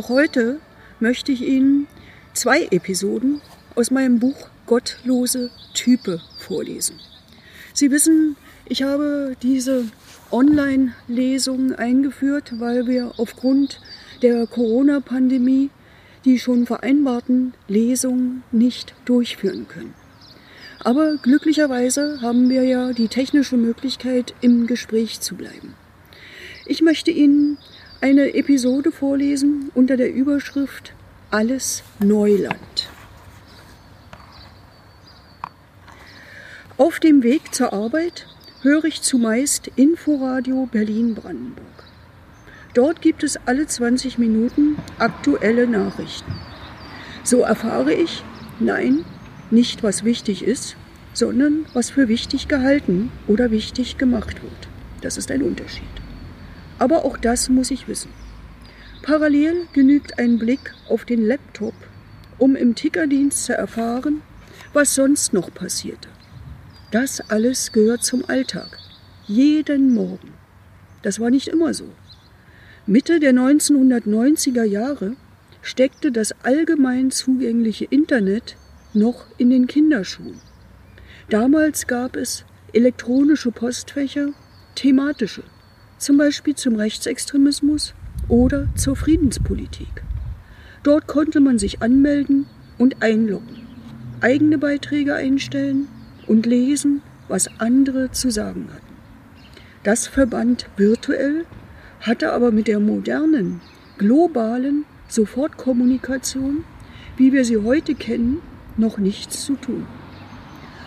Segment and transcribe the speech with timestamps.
[0.00, 0.60] Auch heute
[0.98, 1.86] möchte ich Ihnen
[2.32, 3.42] zwei Episoden
[3.74, 6.98] aus meinem Buch Gottlose Type vorlesen.
[7.74, 8.34] Sie wissen,
[8.64, 9.84] ich habe diese
[10.32, 13.82] Online-Lesung eingeführt, weil wir aufgrund
[14.22, 15.68] der Corona-Pandemie
[16.24, 19.92] die schon vereinbarten Lesungen nicht durchführen können.
[20.82, 25.74] Aber glücklicherweise haben wir ja die technische Möglichkeit, im Gespräch zu bleiben.
[26.64, 27.58] Ich möchte Ihnen
[28.02, 30.94] eine Episode vorlesen unter der Überschrift
[31.30, 32.88] Alles Neuland.
[36.78, 38.26] Auf dem Weg zur Arbeit
[38.62, 41.66] höre ich zumeist Inforadio Berlin-Brandenburg.
[42.72, 46.32] Dort gibt es alle 20 Minuten aktuelle Nachrichten.
[47.22, 48.24] So erfahre ich,
[48.60, 49.04] nein,
[49.50, 50.76] nicht was wichtig ist,
[51.12, 54.68] sondern was für wichtig gehalten oder wichtig gemacht wird.
[55.02, 55.99] Das ist ein Unterschied.
[56.80, 58.10] Aber auch das muss ich wissen.
[59.02, 61.74] Parallel genügt ein Blick auf den Laptop,
[62.38, 64.22] um im Tickerdienst zu erfahren,
[64.72, 66.08] was sonst noch passierte.
[66.90, 68.78] Das alles gehört zum Alltag.
[69.26, 70.32] Jeden Morgen.
[71.02, 71.84] Das war nicht immer so.
[72.86, 75.16] Mitte der 1990er Jahre
[75.60, 78.56] steckte das allgemein zugängliche Internet
[78.94, 80.40] noch in den Kinderschuhen.
[81.28, 84.30] Damals gab es elektronische Postfächer,
[84.74, 85.42] thematische,
[86.00, 87.94] zum Beispiel zum Rechtsextremismus
[88.28, 90.02] oder zur Friedenspolitik.
[90.82, 92.46] Dort konnte man sich anmelden
[92.78, 93.66] und einloggen,
[94.22, 95.88] eigene Beiträge einstellen
[96.26, 98.94] und lesen, was andere zu sagen hatten.
[99.82, 101.44] Das verband virtuell,
[102.00, 103.60] hatte aber mit der modernen,
[103.98, 106.64] globalen Sofortkommunikation,
[107.18, 108.38] wie wir sie heute kennen,
[108.78, 109.86] noch nichts zu tun.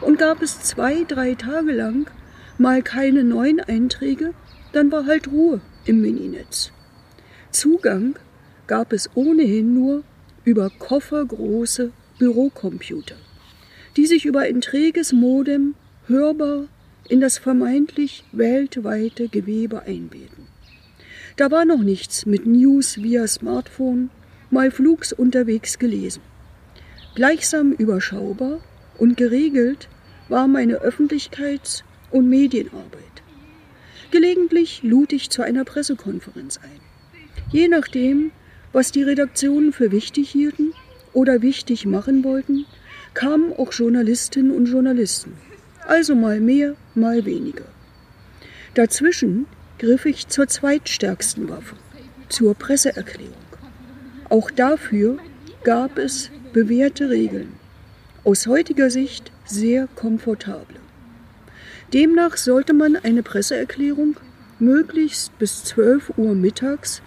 [0.00, 2.10] Und gab es zwei, drei Tage lang
[2.58, 4.34] mal keine neuen Einträge,
[4.76, 6.70] dann war halt Ruhe im Mininetz.
[7.50, 8.18] Zugang
[8.66, 10.04] gab es ohnehin nur
[10.44, 13.16] über koffergroße Bürocomputer,
[13.96, 15.74] die sich über ein träges Modem
[16.06, 16.68] hörbar
[17.08, 20.46] in das vermeintlich weltweite Gewebe einbeten.
[21.36, 24.10] Da war noch nichts mit News via Smartphone,
[24.50, 26.20] mal flugs unterwegs gelesen.
[27.14, 28.60] Gleichsam überschaubar
[28.98, 29.88] und geregelt
[30.28, 33.25] war meine Öffentlichkeits- und Medienarbeit.
[34.10, 36.80] Gelegentlich lud ich zu einer Pressekonferenz ein.
[37.50, 38.30] Je nachdem,
[38.72, 40.72] was die Redaktionen für wichtig hielten
[41.12, 42.66] oder wichtig machen wollten,
[43.14, 45.32] kamen auch Journalistinnen und Journalisten.
[45.86, 47.64] Also mal mehr, mal weniger.
[48.74, 49.46] Dazwischen
[49.78, 51.76] griff ich zur zweitstärksten Waffe,
[52.28, 53.34] zur Presseerklärung.
[54.28, 55.18] Auch dafür
[55.64, 57.52] gab es bewährte Regeln,
[58.24, 60.85] aus heutiger Sicht sehr komfortable.
[61.92, 64.16] Demnach sollte man eine Presseerklärung
[64.58, 67.00] möglichst bis 12 Uhr mittags,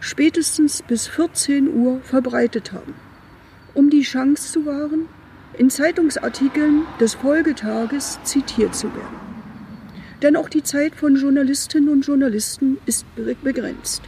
[0.00, 2.94] spätestens bis 14 Uhr verbreitet haben,
[3.74, 5.06] um die Chance zu wahren,
[5.56, 9.20] in Zeitungsartikeln des Folgetages zitiert zu werden.
[10.22, 14.02] Denn auch die Zeit von Journalistinnen und Journalisten ist begrenzt.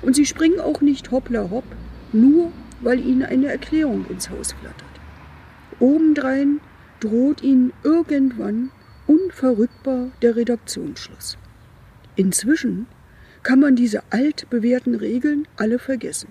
[0.00, 1.64] Und sie springen auch nicht hoppla hopp
[2.12, 4.84] nur weil ihnen eine Erklärung ins Haus flattert.
[5.80, 6.60] Obendrein
[7.00, 8.70] droht ihnen irgendwann
[9.06, 11.38] unverrückbar der Redaktionsschluss.
[12.16, 12.86] Inzwischen
[13.42, 16.28] kann man diese altbewährten Regeln alle vergessen.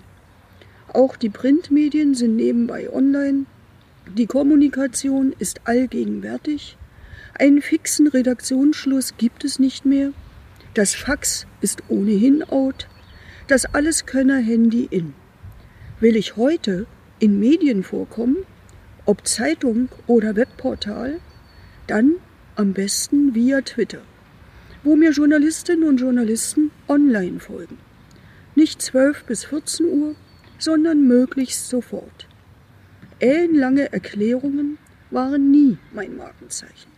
[0.93, 3.45] Auch die Printmedien sind nebenbei online,
[4.07, 6.77] die Kommunikation ist allgegenwärtig,
[7.37, 10.11] einen fixen Redaktionsschluss gibt es nicht mehr,
[10.73, 12.87] das Fax ist ohnehin out,
[13.47, 15.13] das Alleskönner-Handy in.
[15.99, 16.85] Will ich heute
[17.19, 18.37] in Medien vorkommen,
[19.05, 21.19] ob Zeitung oder Webportal,
[21.87, 22.15] dann
[22.55, 24.01] am besten via Twitter,
[24.83, 27.77] wo mir Journalistinnen und Journalisten online folgen.
[28.55, 30.15] Nicht 12 bis 14 Uhr,
[30.57, 32.27] sondern möglichst sofort.
[33.19, 34.77] Ellenlange Erklärungen
[35.11, 36.91] waren nie mein Markenzeichen.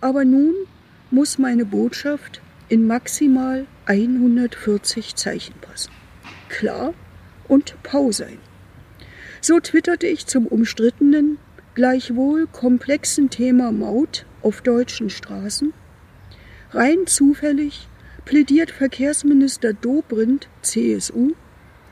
[0.00, 0.54] Aber nun
[1.10, 5.92] muss meine Botschaft in maximal 140 Zeichen passen.
[6.48, 6.94] Klar,
[7.48, 8.38] und Pau sein.
[9.40, 11.38] So twitterte ich zum umstrittenen,
[11.74, 15.72] gleichwohl komplexen Thema Maut auf deutschen Straßen.
[16.70, 17.88] Rein zufällig
[18.24, 21.32] plädiert Verkehrsminister Dobrindt, CSU,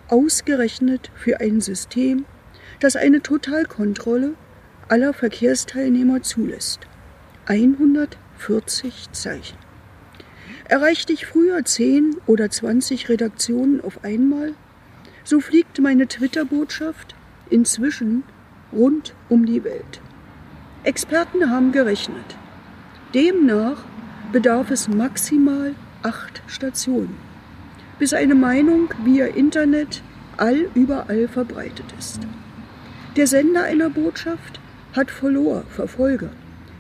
[0.09, 2.27] ausgerechnet für ein System,
[2.81, 4.35] das eine Totalkontrolle
[4.89, 6.81] aller Verkehrsteilnehmer zulässt.
[7.47, 9.59] 140 Zeichen.
[10.69, 14.55] Erreichte ich früher 10 oder 20 Redaktionen auf einmal,
[15.25, 17.15] so fliegt meine Twitter-Botschaft
[17.51, 18.25] inzwischen
[18.73, 20.01] rund um die Welt.
[20.85, 22.37] Experten haben gerechnet.
[23.15, 23.85] Demnach
[24.33, 27.15] bedarf es maximal acht Stationen,
[27.99, 30.03] bis eine Meinung via Internet
[30.39, 32.21] allüberall verbreitet ist.
[33.17, 34.61] Der Sender einer Botschaft
[34.95, 36.31] hat Follower, Verfolger,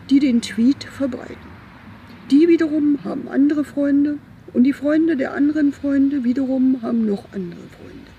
[0.08, 1.52] die den Tweet verbreiten.
[2.31, 4.17] Die wiederum haben andere Freunde
[4.55, 8.11] und die Freunde der anderen Freunde wiederum haben noch andere Freunde.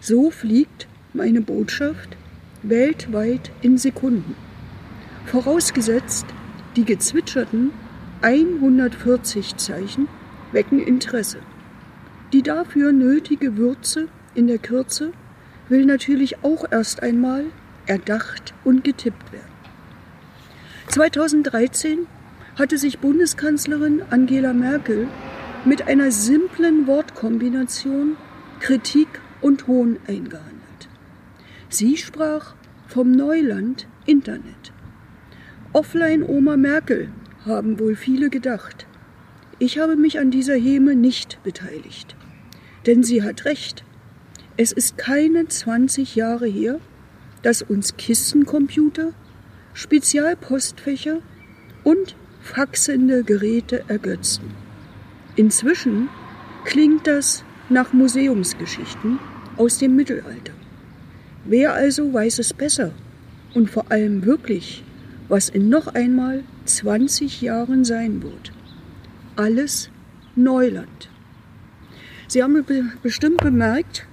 [0.00, 2.16] So fliegt meine Botschaft
[2.62, 4.34] weltweit in Sekunden.
[5.26, 6.24] Vorausgesetzt,
[6.76, 7.70] die gezwitscherten
[8.22, 10.08] 140 Zeichen
[10.52, 11.38] wecken Interesse.
[12.32, 15.12] Die dafür nötige Würze in der Kürze
[15.68, 17.44] will natürlich auch erst einmal
[17.86, 19.44] erdacht und getippt werden.
[20.88, 22.06] 2013
[22.58, 25.06] hatte sich Bundeskanzlerin Angela Merkel
[25.64, 28.16] mit einer simplen Wortkombination
[28.60, 29.08] Kritik
[29.40, 30.88] und Hohn eingehandelt.
[31.68, 32.54] Sie sprach
[32.86, 34.72] vom Neuland Internet.
[35.74, 37.10] Offline Oma Merkel
[37.44, 38.86] haben wohl viele gedacht.
[39.58, 42.16] Ich habe mich an dieser Häme nicht beteiligt.
[42.86, 43.84] Denn sie hat recht.
[44.56, 46.80] Es ist keine 20 Jahre her,
[47.42, 49.12] dass uns Kistencomputer,
[49.74, 51.18] Spezialpostfächer
[51.84, 54.50] und faxende Geräte ergötzten.
[55.36, 56.08] Inzwischen
[56.64, 59.18] klingt das nach Museumsgeschichten
[59.58, 60.54] aus dem Mittelalter.
[61.44, 62.92] Wer also weiß es besser
[63.54, 64.82] und vor allem wirklich,
[65.28, 68.52] was in noch einmal 20 Jahren sein wird?
[69.36, 69.90] Alles
[70.34, 71.10] Neuland.
[72.28, 72.64] Sie haben
[73.02, 74.06] bestimmt bemerkt,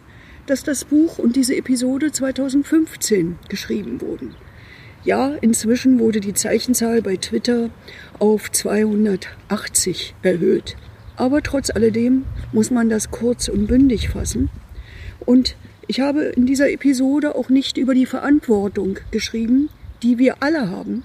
[0.46, 4.36] dass das Buch und diese Episode 2015 geschrieben wurden.
[5.04, 7.70] Ja, inzwischen wurde die Zeichenzahl bei Twitter
[8.20, 10.76] auf 280 erhöht.
[11.16, 14.50] Aber trotz alledem muss man das kurz und bündig fassen.
[15.26, 15.56] Und
[15.88, 19.70] ich habe in dieser Episode auch nicht über die Verantwortung geschrieben,
[20.06, 21.02] die wir alle haben,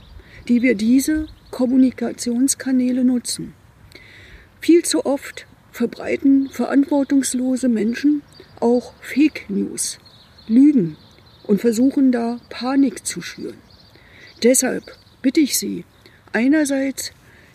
[0.46, 3.54] die wir diese Kommunikationskanäle nutzen.
[4.60, 8.20] Viel zu oft verbreiten verantwortungslose Menschen
[8.60, 9.98] auch Fake News,
[10.48, 10.98] Lügen
[11.44, 13.56] und versuchen da Panik zu schüren.
[14.42, 14.84] Deshalb
[15.22, 15.86] bitte ich Sie,
[16.34, 17.12] einerseits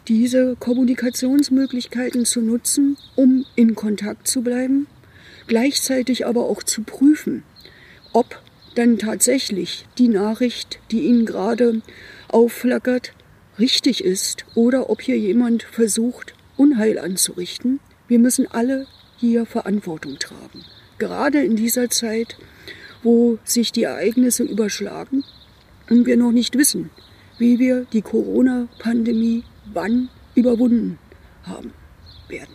[0.07, 4.87] diese Kommunikationsmöglichkeiten zu nutzen, um in Kontakt zu bleiben,
[5.45, 7.43] gleichzeitig aber auch zu prüfen,
[8.13, 8.41] ob
[8.75, 11.81] dann tatsächlich die Nachricht, die Ihnen gerade
[12.27, 13.13] aufflackert,
[13.57, 17.79] richtig ist oder ob hier jemand versucht, Unheil anzurichten.
[18.07, 18.87] Wir müssen alle
[19.17, 20.63] hier Verantwortung tragen.
[20.97, 22.37] Gerade in dieser Zeit,
[23.03, 25.23] wo sich die Ereignisse überschlagen
[25.89, 26.89] und wir noch nicht wissen,
[27.37, 29.43] wie wir die Corona-Pandemie
[29.73, 30.97] wann überwunden
[31.43, 31.73] haben
[32.27, 32.53] werden.